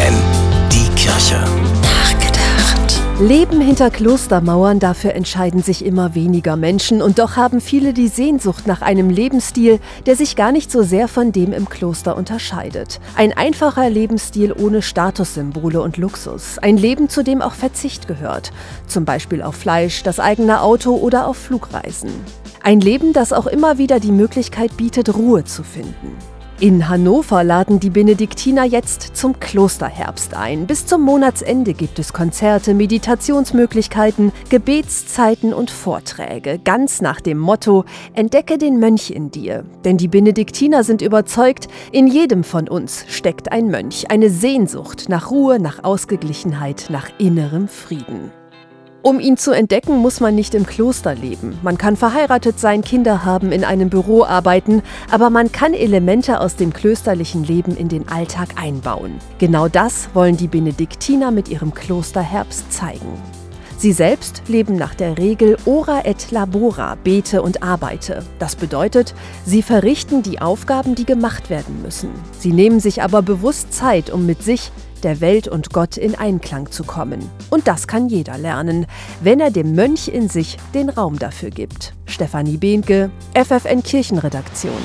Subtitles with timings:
[0.00, 0.14] FFN,
[0.72, 1.44] die Kirche.
[1.82, 3.00] Nachgedacht.
[3.20, 8.66] Leben hinter Klostermauern, dafür entscheiden sich immer weniger Menschen und doch haben viele die Sehnsucht
[8.66, 12.98] nach einem Lebensstil, der sich gar nicht so sehr von dem im Kloster unterscheidet.
[13.14, 16.56] Ein einfacher Lebensstil ohne Statussymbole und Luxus.
[16.58, 18.52] Ein Leben, zu dem auch Verzicht gehört.
[18.86, 22.10] Zum Beispiel auf Fleisch, das eigene Auto oder auf Flugreisen.
[22.62, 26.16] Ein Leben, das auch immer wieder die Möglichkeit bietet, Ruhe zu finden.
[26.60, 30.66] In Hannover laden die Benediktiner jetzt zum Klosterherbst ein.
[30.66, 38.58] Bis zum Monatsende gibt es Konzerte, Meditationsmöglichkeiten, Gebetszeiten und Vorträge, ganz nach dem Motto Entdecke
[38.58, 39.64] den Mönch in dir.
[39.86, 45.30] Denn die Benediktiner sind überzeugt, in jedem von uns steckt ein Mönch, eine Sehnsucht nach
[45.30, 48.32] Ruhe, nach Ausgeglichenheit, nach innerem Frieden.
[49.02, 51.58] Um ihn zu entdecken, muss man nicht im Kloster leben.
[51.62, 56.56] Man kann verheiratet sein, Kinder haben, in einem Büro arbeiten, aber man kann Elemente aus
[56.56, 59.14] dem klösterlichen Leben in den Alltag einbauen.
[59.38, 63.18] Genau das wollen die Benediktiner mit ihrem Klosterherbst zeigen.
[63.80, 68.22] Sie selbst leben nach der Regel ora et labora, bete und arbeite.
[68.38, 69.14] Das bedeutet,
[69.46, 72.10] sie verrichten die Aufgaben, die gemacht werden müssen.
[72.38, 74.70] Sie nehmen sich aber bewusst Zeit, um mit sich,
[75.02, 77.26] der Welt und Gott in Einklang zu kommen.
[77.48, 78.84] Und das kann jeder lernen,
[79.22, 81.94] wenn er dem Mönch in sich den Raum dafür gibt.
[82.04, 84.82] Stefanie Behnke, FFN Kirchenredaktion.